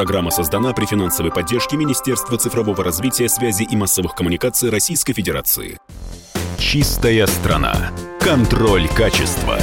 [0.00, 5.76] Программа создана при финансовой поддержке Министерства цифрового развития, связи и массовых коммуникаций Российской Федерации.
[6.56, 7.90] Чистая страна.
[8.18, 9.58] Контроль качества.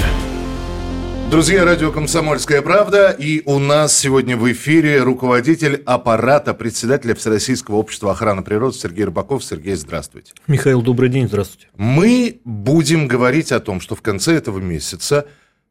[1.31, 3.09] Друзья, радио «Комсомольская правда».
[3.09, 9.43] И у нас сегодня в эфире руководитель аппарата председателя Всероссийского общества охраны природы Сергей Рыбаков.
[9.43, 10.33] Сергей, здравствуйте.
[10.45, 11.69] Михаил, добрый день, здравствуйте.
[11.77, 15.25] Мы будем говорить о том, что в конце этого месяца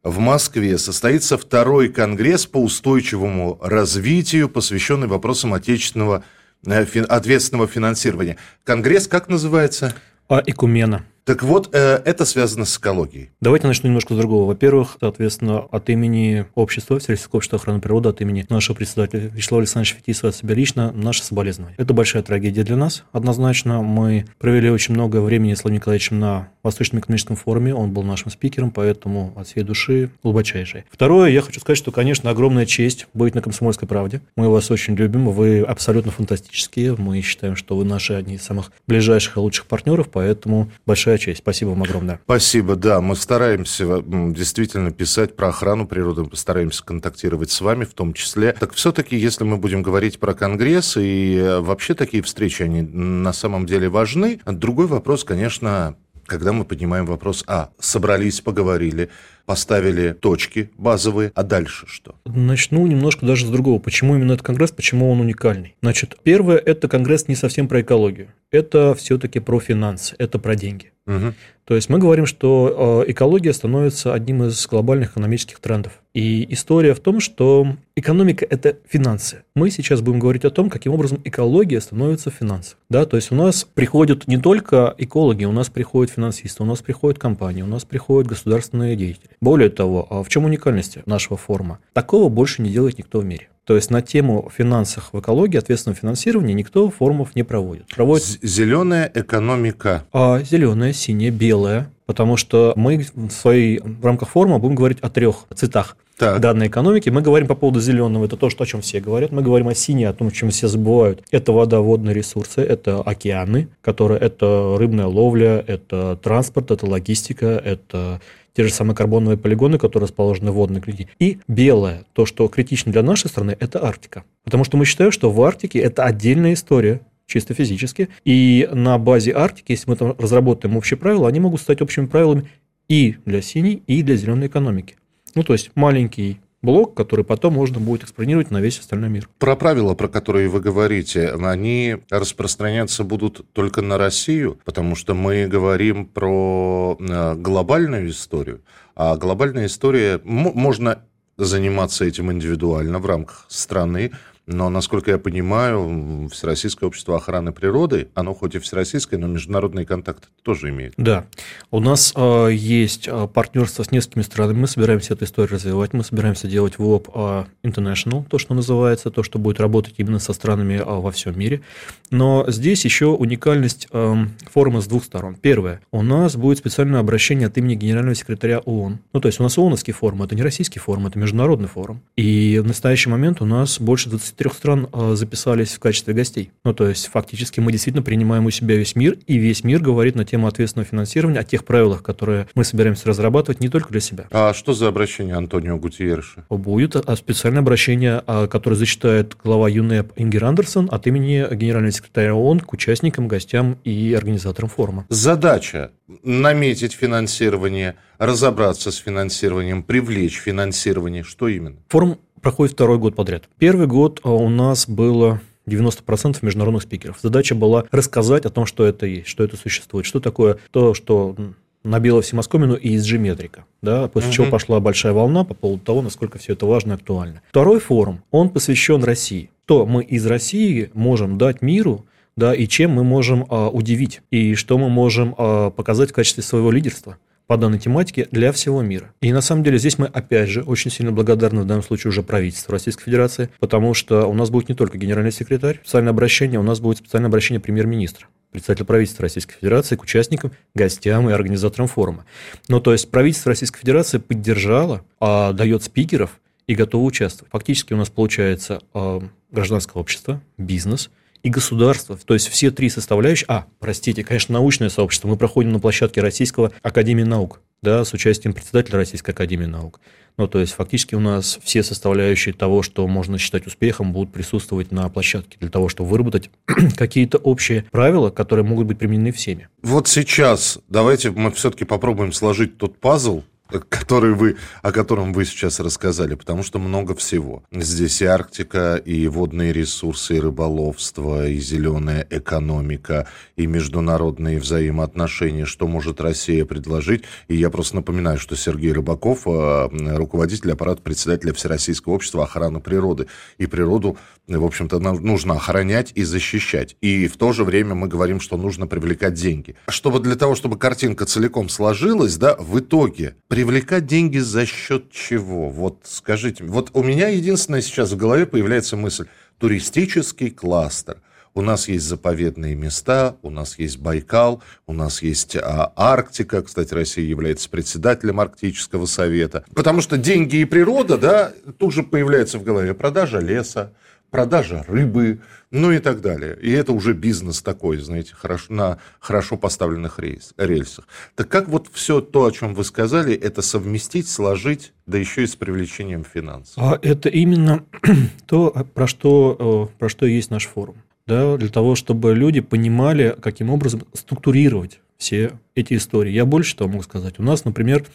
[0.07, 6.23] в Москве состоится второй конгресс по устойчивому развитию, посвященный вопросам отечественного
[6.65, 8.37] э, ответственного финансирования.
[8.63, 9.93] Конгресс как называется?
[10.29, 11.05] А, Экумена.
[11.27, 13.31] Так вот, э, это связано с экологией.
[13.41, 14.47] Давайте начну немножко с другого.
[14.47, 19.97] Во-первых, соответственно, от имени общества, Всероссийского общества охраны природы, от имени нашего председателя Вячеслава Александровича
[19.97, 21.75] Фетисова, от себя лично, наше соболезнование.
[21.77, 23.03] Это большая трагедия для нас.
[23.11, 28.03] Однозначно, мы провели очень много времени с Владимиром Николаевичем на Восточном экономическом форуме, он был
[28.03, 30.85] нашим спикером, поэтому от всей души глубочайшей.
[30.89, 34.21] Второе, я хочу сказать, что, конечно, огромная честь быть на «Комсомольской правде».
[34.37, 38.71] Мы вас очень любим, вы абсолютно фантастические, мы считаем, что вы наши одни из самых
[38.87, 41.39] ближайших и лучших партнеров, поэтому большая честь.
[41.39, 42.19] Спасибо вам огромное.
[42.23, 43.01] Спасибо, да.
[43.01, 48.53] Мы стараемся действительно писать про охрану природы, постараемся контактировать с вами в том числе.
[48.53, 53.33] Так все-таки, если мы будем говорить про Конгресс, и э, вообще такие встречи, они на
[53.33, 54.39] самом деле важны.
[54.45, 55.95] Другой вопрос, конечно,
[56.27, 59.09] когда мы поднимаем вопрос, а, собрались, поговорили,
[59.45, 62.15] поставили точки базовые, а дальше что?
[62.25, 63.79] Начну немножко даже с другого.
[63.79, 65.75] Почему именно этот конгресс, почему он уникальный?
[65.81, 68.27] Значит, первое, это конгресс не совсем про экологию.
[68.51, 70.91] Это все-таки про финансы, это про деньги.
[71.05, 71.33] Угу.
[71.65, 76.01] То есть мы говорим, что э, экология становится одним из глобальных экономических трендов.
[76.13, 79.43] И история в том, что экономика– это финансы.
[79.55, 82.77] Мы сейчас будем говорить о том, каким образом экология становится финансом.
[82.89, 86.79] Да, то есть у нас приходят не только экологи, у нас приходят финансисты, у нас
[86.79, 89.31] приходят компании, у нас приходят государственные деятели.
[89.41, 91.79] Более того, а в чем уникальность нашего форума?
[91.93, 93.49] Такого больше не делает никто в мире.
[93.67, 97.85] То есть на тему финансов в экологии, ответственного финансирования никто форумов не проводит.
[97.87, 98.39] проводит...
[98.41, 100.05] Зеленая экономика.
[100.13, 101.91] А зеленая, синяя, белая.
[102.05, 106.39] Потому что мы в, своей, в рамках форума будем говорить о трех цветах так.
[106.39, 107.09] данной экономики.
[107.09, 109.33] Мы говорим по поводу зеленого, это то, что, о чем все говорят.
[109.33, 111.23] Мы говорим о синей, о том, о чем все забывают.
[111.31, 118.21] Это вода, водные ресурсы, это океаны, которые это рыбная ловля, это транспорт, это логистика, это
[118.57, 121.09] те же самые карбоновые полигоны, которые расположены в водной клетке.
[121.19, 124.23] И белое, то, что критично для нашей страны, это Арктика.
[124.43, 128.09] Потому что мы считаем, что в Арктике это отдельная история чисто физически.
[128.25, 132.49] И на базе Арктики, если мы там разработаем общие правила, они могут стать общими правилами
[132.89, 134.95] и для синей, и для зеленой экономики.
[135.35, 139.29] Ну, то есть маленький блок, который потом можно будет экспонировать на весь остальной мир.
[139.37, 145.47] Про правила, про которые вы говорите, они распространяться будут только на Россию, потому что мы
[145.47, 148.61] говорим про э, глобальную историю,
[148.95, 151.03] а глобальная история, можно
[151.37, 154.11] заниматься этим индивидуально в рамках страны,
[154.47, 160.29] но, насколько я понимаю, Всероссийское общество охраны природы, оно хоть и всероссийское, но международные контакты
[160.41, 160.93] тоже имеет.
[160.95, 161.25] Да.
[161.69, 164.59] У нас э, есть а, партнерство с несколькими странами.
[164.59, 165.91] Мы собираемся эту историю развивать.
[165.91, 170.31] Мы собираемся делать ВОП э, International, то, что называется, то, что будет работать именно со
[170.31, 171.61] странами э, во всем мире.
[172.09, 174.15] Но здесь еще уникальность э,
[174.49, 175.35] форума с двух сторон.
[175.35, 175.81] Первое.
[175.91, 178.99] У нас будет специальное обращение от имени генерального секретаря ООН.
[179.11, 181.99] Ну, то есть у нас ООНовский форум, это не российский форум, это международный форум.
[182.15, 186.51] И в настоящий момент у нас больше 20 трех стран а, записались в качестве гостей.
[186.63, 190.15] Ну, то есть, фактически мы действительно принимаем у себя весь мир, и весь мир говорит
[190.15, 194.27] на тему ответственного финансирования, о тех правилах, которые мы собираемся разрабатывать не только для себя.
[194.31, 196.45] А что за обращение Антонио Гутиерша?
[196.49, 202.35] Будет а, специальное обращение, а, которое зачитает глава ЮНЕП Ингер Андерсон от имени генерального секретаря
[202.35, 205.05] ООН к участникам, гостям и организаторам форума.
[205.09, 205.91] Задача
[206.23, 211.23] наметить финансирование, разобраться с финансированием, привлечь финансирование.
[211.23, 211.77] Что именно?
[211.89, 213.49] Форум проходит второй год подряд.
[213.57, 217.17] Первый год а, у нас было 90% международных спикеров.
[217.21, 221.35] Задача была рассказать о том, что это есть, что это существует, что такое то, что
[221.83, 224.33] набило всемосковину и ESG метрика, да, после uh-huh.
[224.33, 227.41] чего пошла большая волна по поводу того, насколько все это важно и актуально.
[227.49, 229.51] Второй форум, он посвящен России.
[229.65, 234.55] То мы из России можем дать миру, да, и чем мы можем а, удивить, и
[234.55, 237.17] что мы можем а, показать в качестве своего лидерства
[237.47, 239.13] по данной тематике для всего мира.
[239.21, 242.21] И на самом деле здесь мы, опять же, очень сильно благодарны в данном случае уже
[242.21, 246.63] правительству Российской Федерации, потому что у нас будет не только генеральный секретарь, специальное обращение, у
[246.63, 252.25] нас будет специальное обращение премьер-министра представителя правительства Российской Федерации к участникам, гостям и организаторам форума.
[252.69, 257.51] Ну, то есть правительство Российской Федерации поддержало, а, дает спикеров и готово участвовать.
[257.51, 259.21] Фактически у нас получается а,
[259.51, 261.11] гражданское общество, бизнес–
[261.43, 262.17] и государство.
[262.17, 263.45] То есть все три составляющие.
[263.47, 265.27] А, простите, конечно, научное сообщество.
[265.27, 267.61] Мы проходим на площадке Российского Академии наук.
[267.81, 269.99] да, с участием председателя Российской Академии Наук.
[270.37, 274.91] Ну, то есть, фактически у нас все составляющие того, что можно считать успехом, будут присутствовать
[274.91, 276.51] на площадке для того, чтобы выработать
[276.95, 279.67] какие-то общие правила, которые могут быть применены всеми.
[279.81, 283.43] Вот сейчас давайте мы все-таки попробуем сложить тот пазл,
[283.89, 287.63] который вы, о котором вы сейчас рассказали, потому что много всего.
[287.71, 295.87] Здесь и Арктика, и водные ресурсы, и рыболовство, и зеленая экономика, и международные взаимоотношения, что
[295.87, 297.23] может Россия предложить.
[297.47, 303.27] И я просто напоминаю, что Сергей Рыбаков, э, руководитель аппарата председателя Всероссийского общества охраны природы.
[303.57, 304.17] И природу,
[304.47, 306.95] в общем-то, нужно охранять и защищать.
[307.01, 309.75] И в то же время мы говорим, что нужно привлекать деньги.
[309.89, 315.69] Чтобы для того, чтобы картинка целиком сложилась, да, в итоге Привлекать деньги за счет чего?
[315.69, 316.63] Вот скажите.
[316.63, 319.25] Вот у меня единственное сейчас в голове появляется мысль.
[319.57, 321.23] Туристический кластер.
[321.55, 326.61] У нас есть заповедные места, у нас есть Байкал, у нас есть а, Арктика.
[326.61, 329.65] Кстати, Россия является председателем Арктического совета.
[329.73, 333.91] Потому что деньги и природа, да, тут же появляется в голове продажа леса,
[334.29, 335.39] продажа рыбы,
[335.71, 336.57] ну и так далее.
[336.61, 341.07] И это уже бизнес такой, знаете, хорошо, на хорошо поставленных рейс, рельсах.
[341.35, 345.47] Так как вот все то, о чем вы сказали, это совместить, сложить, да еще и
[345.47, 346.75] с привлечением финансов?
[346.77, 347.85] А это именно
[348.47, 350.97] то, про что, э, про что есть наш форум.
[351.25, 356.31] Да, для того, чтобы люди понимали, каким образом структурировать все эти истории.
[356.31, 357.37] Я больше того могу сказать.
[357.37, 358.05] У нас, например,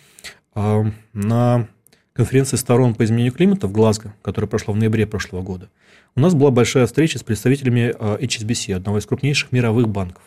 [0.54, 1.68] а, на
[2.12, 5.68] конференции сторон по изменению климата в Глазго, которая прошла в ноябре прошлого года,
[6.14, 10.22] у нас была большая встреча с представителями а, HSBC, одного из крупнейших мировых банков.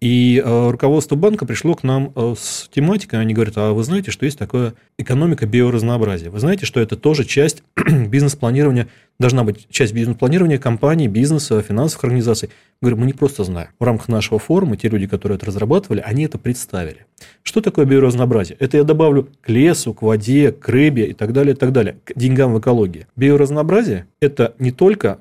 [0.00, 4.10] И э, руководство банка пришло к нам э, с тематикой, они говорят, а вы знаете,
[4.10, 6.30] что есть такое экономика биоразнообразия?
[6.30, 8.88] Вы знаете, что это тоже часть бизнес-планирования,
[9.18, 12.50] должна быть часть бизнес-планирования компаний, бизнеса, финансовых организаций.
[12.80, 13.70] Говорю, мы не просто знаем.
[13.80, 17.06] В рамках нашего форума те люди, которые это разрабатывали, они это представили.
[17.42, 18.56] Что такое биоразнообразие?
[18.60, 21.96] Это я добавлю к лесу, к воде, к рыбе и так далее, и так далее,
[22.04, 23.06] к деньгам в экологии.
[23.16, 25.18] Биоразнообразие– это не только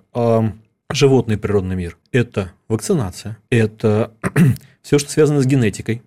[0.92, 4.12] животный природный мир– это вакцинация, это
[4.82, 6.02] все, что связано с генетикой,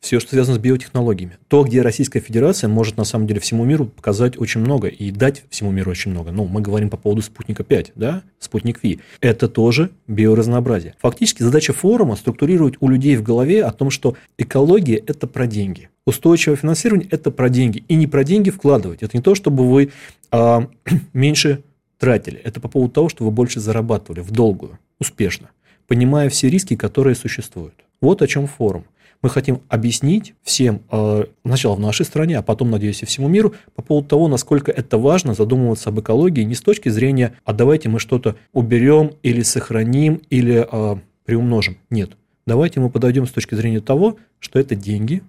[0.00, 1.38] все, что связано с биотехнологиями.
[1.46, 5.44] То, где Российская Федерация может на самом деле всему миру показать очень много и дать
[5.48, 6.32] всему миру очень много.
[6.32, 8.98] Ну, мы говорим по поводу спутника 5, да, спутник Ви.
[9.20, 10.96] Это тоже биоразнообразие.
[10.98, 15.88] Фактически задача форума структурировать у людей в голове о том, что экология– это про деньги.
[16.04, 17.84] Устойчивое финансирование– это про деньги.
[17.86, 19.04] И не про деньги вкладывать.
[19.04, 19.92] Это не то, чтобы вы
[20.32, 20.66] а,
[21.12, 21.62] меньше
[22.02, 22.40] тратили.
[22.40, 25.50] Это по поводу того, что вы больше зарабатывали в долгую, успешно,
[25.86, 27.74] понимая все риски, которые существуют.
[28.00, 28.86] Вот о чем форум.
[29.22, 33.54] Мы хотим объяснить всем, э, сначала в нашей стране, а потом, надеюсь, и всему миру,
[33.76, 37.88] по поводу того, насколько это важно задумываться об экологии не с точки зрения, а давайте
[37.88, 41.78] мы что-то уберем или сохраним, или э, приумножим.
[41.88, 42.16] Нет.
[42.46, 45.22] Давайте мы подойдем с точки зрения того, что это деньги,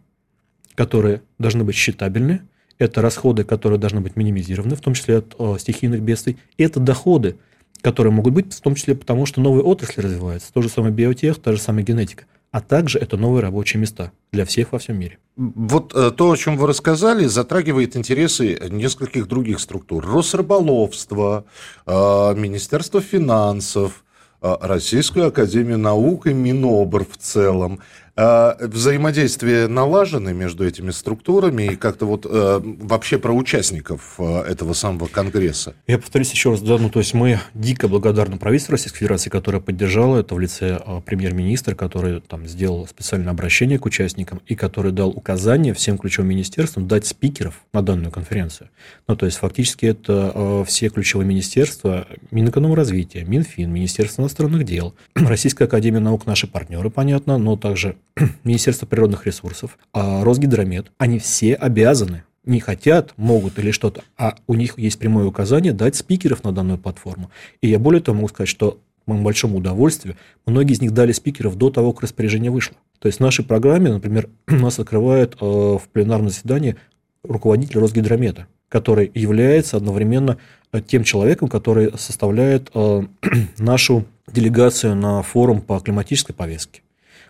[0.74, 2.42] которые должны быть считабельны,
[2.78, 6.38] это расходы, которые должны быть минимизированы, в том числе от о, стихийных бедствий.
[6.58, 7.38] Это доходы,
[7.81, 10.52] которые могут быть, в том числе потому, что новые отрасли развиваются.
[10.54, 12.25] То же самое биотех, та же самая генетика.
[12.52, 15.18] А также это новые рабочие места для всех во всем мире.
[15.36, 20.06] Вот э, то, о чем вы рассказали, затрагивает интересы нескольких других структур.
[20.06, 21.46] Росрыболовство,
[21.88, 21.92] э,
[22.36, 24.06] Министерство финансов,
[24.44, 27.80] э, Российскую академию наук и Минобр в целом.
[28.15, 34.74] А, взаимодействие налажены между этими структурами и как-то вот э, вообще про участников э, этого
[34.74, 35.74] самого конгресса?
[35.88, 39.62] Я повторюсь еще раз, да, ну то есть мы дико благодарны правительству Российской Федерации, которое
[39.62, 44.91] поддержало это в лице э, премьер-министра, который там сделал специальное обращение к участникам и который
[44.91, 48.70] дал указание всем ключевым министерствам дать спикеров на данную конференцию.
[49.08, 56.00] Ну то есть фактически это все ключевые министерства, Минэкономразвития, Минфин, Министерство иностранных дел, Российская Академия
[56.00, 57.96] Наук, наши партнеры, понятно, но также
[58.43, 64.55] Министерство природных ресурсов, а Росгидромет, они все обязаны не хотят, могут или что-то, а у
[64.55, 67.32] них есть прямое указание дать спикеров на данную платформу.
[67.62, 70.15] И я более того могу сказать, что к моему большому удовольствию,
[70.46, 72.75] многие из них дали спикеров до того, как распоряжение вышло.
[73.00, 76.75] То есть в нашей программе, например, нас открывает э, в пленарном заседании
[77.24, 80.38] руководитель Росгидромета, который является одновременно
[80.72, 83.03] э, тем человеком, который составляет э,
[83.58, 86.82] нашу делегацию на форум по климатической повестке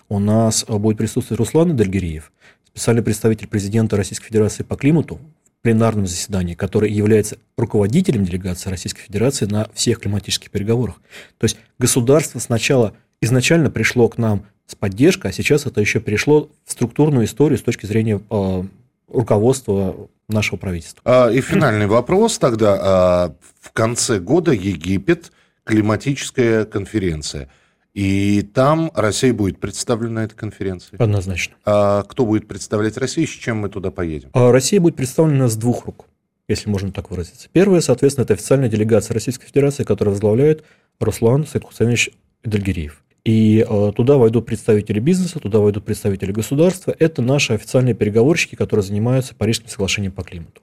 [0.10, 2.32] у нас э, будет присутствовать Руслан Дальгириев,
[2.68, 9.02] специальный представитель президента Российской Федерации по климату в пленарном заседании, который является руководителем делегации Российской
[9.02, 10.96] Федерации на всех климатических переговорах.
[11.38, 16.50] То есть государство сначала изначально пришло к нам с поддержкой, а сейчас это еще перешло
[16.66, 18.64] в структурную историю с точки зрения э,
[19.08, 21.02] руководства нашего правительства.
[21.06, 22.78] А, и финальный вопрос тогда.
[22.80, 25.32] А, в конце года Египет,
[25.64, 27.50] климатическая конференция–
[27.94, 30.96] И там Россия будет представлена на этой конференции.
[30.98, 31.56] Однозначно.
[31.64, 34.30] А кто будет представлять Россию, с чем мы туда поедем?
[34.34, 36.08] А Россия будет представлена с двух рук,
[36.48, 37.50] если можно так выразиться.
[37.52, 40.64] Первое, соответственно, это официальная делегация Российской Федерации, которая возглавляет
[41.00, 42.10] Руслан Сайдхусейнович
[42.44, 43.04] Эдельгириев.
[43.26, 46.94] И э, туда войдут представители бизнеса, туда войдут представители государства.
[47.00, 50.62] Это наши официальные переговорщики, которые занимаются Парижским соглашением по климату.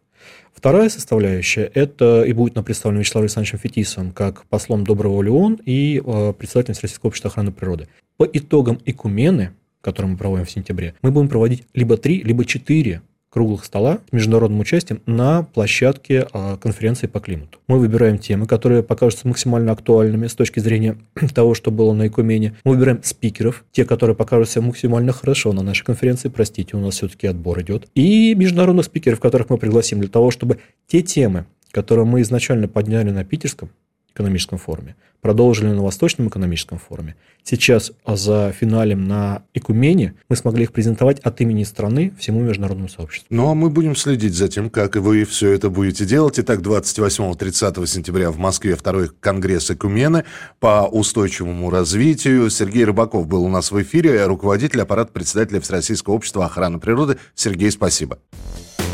[0.55, 6.03] Вторая составляющая– это и будет нам представлен Вячеслав Александровичем Фетисовым как послом Доброго Леон и
[6.05, 7.89] э, председателем Российского общества охраны природы.
[8.17, 13.01] По итогам Экумены, которые мы проводим в сентябре, мы будем проводить либо три, либо четыре
[13.31, 17.59] круглых стола с международным участием на площадке а, конференции по климату.
[17.69, 20.99] Мы выбираем темы, которые покажутся максимально актуальными с точки зрения
[21.35, 22.57] того, что было на Экумене.
[22.65, 26.29] Мы выбираем спикеров, те, которые покажутся максимально хорошо на нашей конференции.
[26.29, 27.89] Простите, у нас все-таки отбор идет.
[27.95, 30.59] И международных спикеров, которых мы пригласим для того, чтобы
[30.89, 33.71] те темы, которые мы изначально подняли на питерском
[34.15, 37.17] экономическом форуме, продолжили на Восточном экономическом форуме.
[37.43, 43.27] Сейчас за финалем на Экумене мы смогли их презентовать от имени страны всему международному сообществу.
[43.31, 46.39] Ну, а мы будем следить за тем, как вы все это будете делать.
[46.39, 50.25] Итак, 28-30 сентября в Москве второй конгресс Экумены
[50.59, 52.51] по устойчивому развитию.
[52.51, 57.17] Сергей Рыбаков был у нас в эфире, руководитель аппарата председателя Всероссийского общества охраны природы.
[57.35, 58.19] Сергей, спасибо.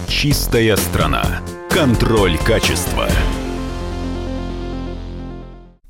[0.08, 1.42] Чистая страна.
[1.68, 3.08] Контроль качества.